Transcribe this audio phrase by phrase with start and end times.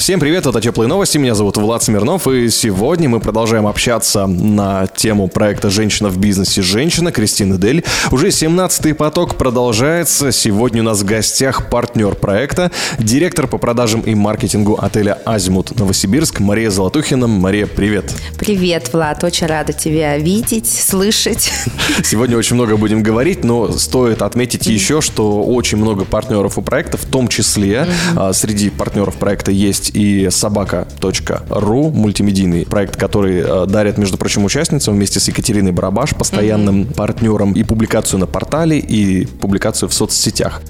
[0.00, 4.86] Всем привет, это Теплые новости, меня зовут Влад Смирнов, и сегодня мы продолжаем общаться на
[4.86, 6.62] тему проекта «Женщина в бизнесе.
[6.62, 7.84] Женщина» Кристины Дель.
[8.10, 10.32] Уже 17-й поток продолжается.
[10.32, 16.40] Сегодня у нас в гостях партнер проекта, директор по продажам и маркетингу отеля «Азимут» Новосибирск
[16.40, 17.26] Мария Золотухина.
[17.26, 18.14] Мария, привет.
[18.38, 21.52] Привет, Влад, очень рада тебя видеть, слышать.
[22.02, 26.96] Сегодня очень много будем говорить, но стоит отметить еще, что очень много партнеров у проекта,
[26.96, 33.98] в том числе а, среди партнеров проекта есть и собака.ру, мультимедийный проект, который э, дарит,
[33.98, 39.88] между прочим, участницам вместе с Екатериной Барабаш, постоянным партнером, и публикацию на портале, и публикацию
[39.88, 40.62] в соцсетях.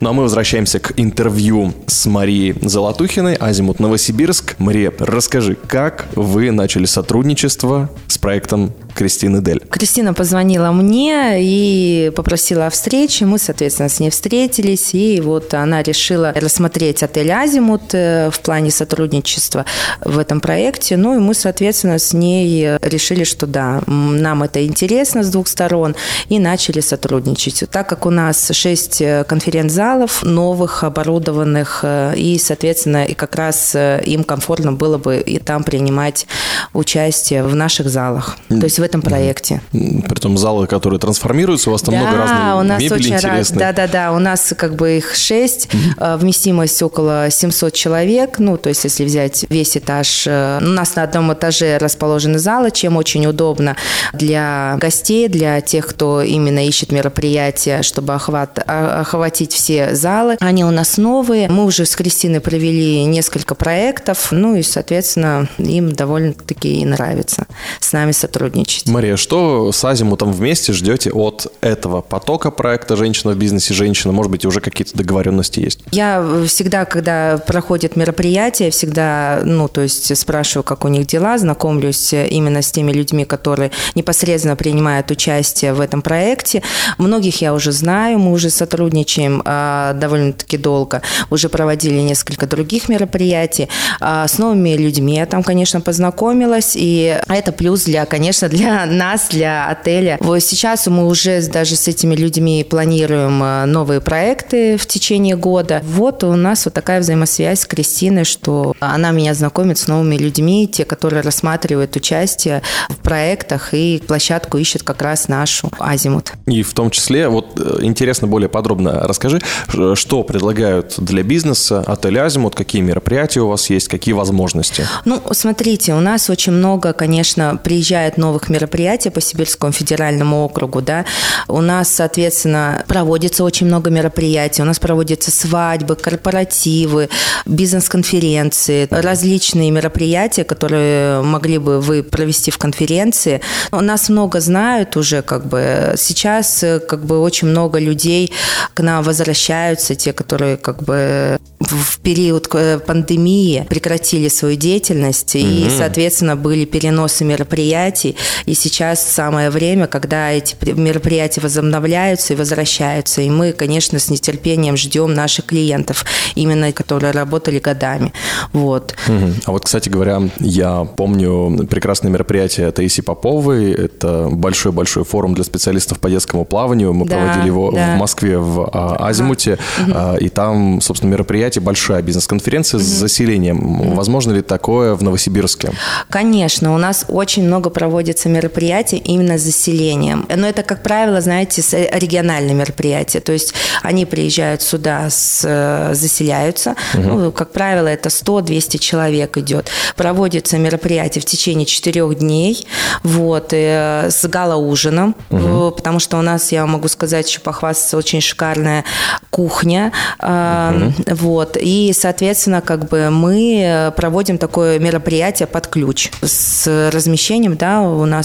[0.00, 4.54] Ну а мы возвращаемся к интервью с Марией Золотухиной, Азимут Новосибирск.
[4.58, 9.60] Мария, расскажи, как вы начали сотрудничество с проектом Кристины Дель?
[9.70, 13.26] Кристина позвонила мне и попросила о встрече.
[13.26, 14.94] Мы, соответственно, с ней встретились.
[14.94, 19.64] И вот она решила рассмотреть отель «Азимут» э, в плане сотрудничества
[20.04, 20.96] в этом проекте.
[20.96, 25.94] Ну и мы, соответственно, с ней решили, что да, нам это интересно с двух сторон.
[26.28, 27.64] И начали сотрудничать.
[27.70, 33.74] Так как у нас шесть э, конференц-залов новых, оборудованных, э, и, соответственно, и как раз
[33.74, 36.26] им комфортно было бы и там принимать
[36.72, 38.36] участие в наших залах.
[38.48, 39.60] То есть в этом проекте.
[40.08, 43.50] Притом залы, которые трансформируются, у вас там да, много разных у нас мебели очень раз,
[43.50, 48.56] да, да, да, у нас как бы их шесть, э, вместимость около 700 человек, ну,
[48.56, 52.96] то есть если взять весь этаж, э, у нас на одном этаже расположены залы, чем
[52.96, 53.76] очень удобно
[54.12, 60.36] для гостей, для тех, кто именно ищет мероприятия, чтобы охват, а- охватить все залы.
[60.40, 65.92] Они у нас новые, мы уже с Кристиной провели несколько проектов, ну и, соответственно, им
[65.92, 67.46] довольно-таки и нравится
[67.80, 68.69] с нами сотрудничать.
[68.86, 73.74] Мария, что с Азимутом вместе ждете от этого потока проекта «Женщина в бизнесе.
[73.74, 74.12] Женщина»?
[74.12, 75.80] Может быть, уже какие-то договоренности есть?
[75.92, 82.12] Я всегда, когда проходит мероприятие, всегда, ну, то есть спрашиваю, как у них дела, знакомлюсь
[82.12, 86.62] именно с теми людьми, которые непосредственно принимают участие в этом проекте.
[86.98, 93.68] Многих я уже знаю, мы уже сотрудничаем а, довольно-таки долго, уже проводили несколько других мероприятий.
[94.00, 99.28] А, с новыми людьми я там, конечно, познакомилась, и это плюс для, конечно, для нас,
[99.30, 100.16] для отеля.
[100.20, 105.82] Вот сейчас мы уже даже с этими людьми планируем а, новые проекты в течение года.
[105.84, 110.68] Вот у нас вот такая взаимосвязь с Кристиной, что она меня знакомит с новыми людьми,
[110.68, 116.32] те, которые рассматривают участие в проектах и площадку ищут как раз нашу Азимут.
[116.46, 121.80] И в том числе, вот э, интересно более подробно расскажи, ш- что предлагают для бизнеса
[121.86, 124.86] отель Азимут, какие мероприятия у вас есть, какие возможности?
[125.04, 131.04] Ну, смотрите, у нас очень много, конечно, приезжает новых мероприятий по Сибирскому федеральному округу, да.
[131.48, 134.62] У нас, соответственно, проводится очень много мероприятий.
[134.62, 137.08] У нас проводятся свадьбы, корпоративы,
[137.46, 143.40] бизнес-конференции, различные мероприятия, которые могли бы вы провести в конференции.
[143.72, 148.32] У нас много знают уже, как бы сейчас как бы очень много людей
[148.74, 155.68] к нам возвращаются, те, которые как бы в период э, пандемии прекратили свою деятельность, и,
[155.76, 158.16] соответственно, были переносы мероприятий,
[158.46, 164.10] и сейчас самое время, когда эти пр- мероприятия возобновляются и возвращаются, и мы, конечно, с
[164.10, 168.12] нетерпением ждем наших клиентов, именно которые работали годами.
[168.52, 168.94] Вот.
[169.06, 169.34] Мгм.
[169.44, 173.72] А вот, кстати говоря, я помню прекрасное мероприятие Таисии Поповой.
[173.72, 176.92] Это большой-большой форум для специалистов по детскому плаванию.
[176.92, 177.94] Мы Да, проводили его да.
[177.96, 179.58] в Москве в а, Азимуте.
[179.92, 183.94] А, И там, собственно, мероприятие, большая бизнес-конференция с заселением.
[183.94, 185.72] Возможно ли такое в Новосибирске?
[186.08, 190.26] Конечно, у нас очень много проводится мероприятий именно с заселением.
[190.34, 193.20] Но это, как правило, знаете, с- региональные мероприятия.
[193.20, 196.74] То есть они приезжают сюда, с, э, заселяются.
[196.94, 199.70] Ну, как правило, это 100-200 человек идет.
[199.96, 202.66] Проводится мероприятие в течение четырех дней
[203.02, 208.20] вот, э, с гала-ужином, э, потому что у нас, я могу сказать, еще похвастаться, очень
[208.20, 208.84] шикарная
[209.30, 209.92] кухня.
[210.20, 217.56] э, Вот, и, соответственно, как бы мы э, проводим такое мероприятие под ключ с размещением,
[217.56, 218.19] да, у нас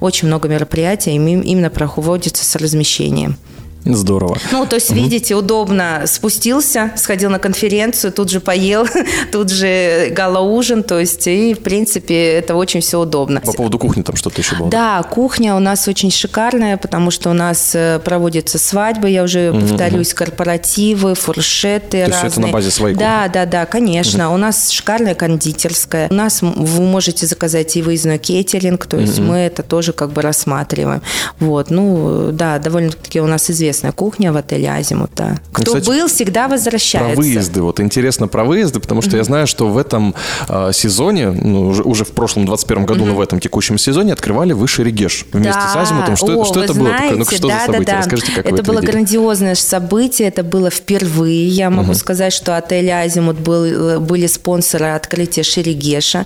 [0.00, 3.36] очень много мероприятий им- именно проводится с размещением.
[3.84, 4.36] Здорово.
[4.52, 8.86] Ну, то есть, видите, удобно спустился, сходил на конференцию, тут же поел,
[9.32, 13.40] тут же гала-ужин, то есть, и, в принципе, это очень все удобно.
[13.40, 14.68] По поводу кухни там что-то еще было?
[14.68, 19.52] Да, кухня у нас очень шикарная, потому что у нас э, проводятся свадьбы, я уже
[19.52, 22.30] повторюсь, корпоративы, фуршеты есть разные.
[22.30, 24.32] это на базе своей Да, да, да, конечно.
[24.32, 26.08] У нас шикарная кондитерская.
[26.10, 30.22] У нас вы можете заказать и выездной кейтеринг, то есть мы это тоже как бы
[30.22, 31.02] рассматриваем.
[31.38, 35.36] Вот, ну, да, довольно-таки у нас известная кухня в отеле Азимут, да.
[35.52, 37.16] Кто кстати, был, всегда Про возвращается.
[37.16, 37.60] выезды.
[37.62, 40.14] Вот интересно про выезды, потому что я знаю, что в этом
[40.48, 44.52] э, сезоне, ну, уже, уже в прошлом 21 году, но в этом текущем сезоне открывали
[44.52, 45.68] Выше Регеш вместе Да.
[45.72, 46.16] с Азимутом.
[46.16, 46.88] Что, О, что это было?
[46.88, 47.84] Ну, знаете, что да, за да, событие?
[47.94, 47.98] да.
[47.98, 48.90] Расскажите, как это это было видели?
[48.92, 51.48] грандиозное событие, это было впервые.
[51.48, 56.24] Я могу сказать, что отель Азимут был, были спонсоры открытия Шерегеша.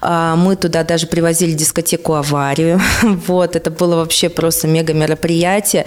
[0.00, 2.80] А, Мы туда даже привозили дискотеку «Аварию».
[3.26, 5.84] Вот, это было вообще просто мега мероприятие.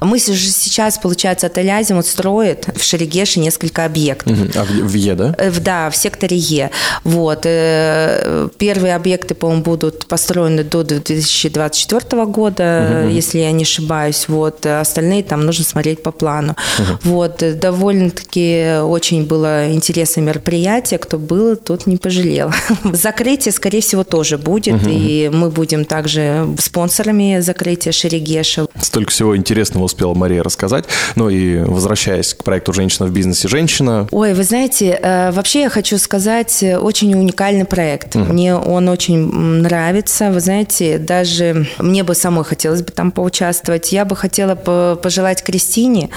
[0.00, 4.32] Мы же сейчас, получается, отель Азимут строит в Шерегеше несколько объектов.
[4.38, 4.50] Мгм.
[4.56, 5.34] А в, в Е, да?
[5.38, 6.70] Э, в- Да, в секторе Е.
[7.04, 7.40] Вот.
[7.44, 14.26] э, Первые объекты, по-моему, будут построены до 2024 года, если я не ошибаюсь.
[14.28, 14.64] Вот.
[14.66, 16.56] а Остальные там нужно смотреть по плану.
[17.04, 17.42] Вот.
[17.42, 20.98] э, Довольно-таки очень было интересное мероприятие.
[20.98, 22.52] Кто был, тот не пожалел.
[22.92, 24.76] Закрытие, скорее всего, тоже будет.
[24.86, 28.66] И мы будем также спонсорами закрытия Шерегеша.
[28.80, 30.84] Столько всего интересного успела Мария рассказать.
[31.16, 33.48] Ну и возвращаясь к проекту «Женщина в бизнесе.
[33.48, 38.14] Женщина», Ой, вы знаете, э, вообще я хочу сказать, э, очень уникальный проект.
[38.14, 40.30] Мне он очень нравится.
[40.30, 43.92] Вы знаете, даже мне бы самой хотелось бы там поучаствовать.
[43.92, 46.10] Я бы хотела по- пожелать Кристине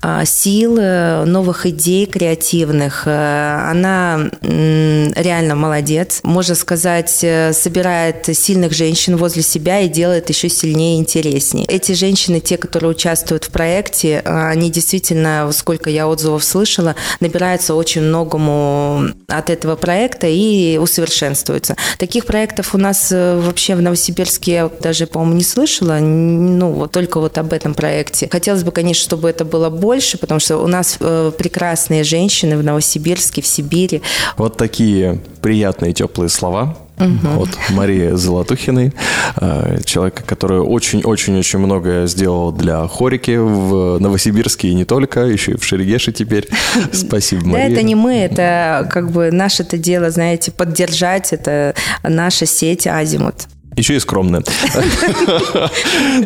[0.00, 3.06] а, сил, э, новых идей креативных.
[3.06, 6.20] Она реально молодец.
[6.22, 11.66] Можно сказать, собирает сильных женщин возле себя и делает еще сильнее и интереснее.
[11.66, 17.74] Эти женщины, те, которые участвуют в проекте, э, они действительно, сколько я отзывов слышала, набираются
[17.74, 21.76] очень многому от этого проекта и усовершенствуются.
[21.98, 25.98] Таких проектов у нас э, вообще в Новосибирске я даже, по-моему, не слышала.
[26.00, 28.28] Ну, вот только вот об этом проекте.
[28.30, 32.64] Хотелось бы, конечно, чтобы это было больше, потому что у нас э, прекрасные женщины в
[32.64, 34.02] Новосибирске, в Сибири.
[34.36, 38.92] Вот такие приятные, теплые слова от Марии Золотухиной,
[39.40, 45.56] э, человека, который очень-очень-очень многое сделал для хорики в Новосибирске и не только, еще и
[45.56, 46.48] в Шерегеше теперь.
[46.92, 47.72] Спасибо, Да, Мария.
[47.72, 53.46] это не мы, это как бы наше это дело, знаете, поддержать, это наша сеть Азимут.
[53.76, 54.42] Еще и скромная.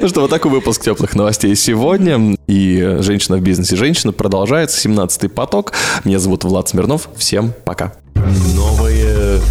[0.00, 2.36] Ну что, вот такой выпуск теплых новостей сегодня.
[2.46, 3.76] И «Женщина в бизнесе.
[3.76, 4.86] Женщина» продолжается.
[4.88, 5.72] 17-й поток.
[6.04, 7.08] Меня зовут Влад Смирнов.
[7.16, 7.92] Всем пока.
[8.54, 8.85] Новое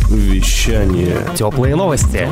[0.10, 1.18] вещание.
[1.36, 2.28] Теплые новости.